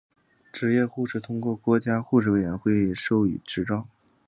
[0.51, 3.87] 执业护士通过国家护士委员会授予执照。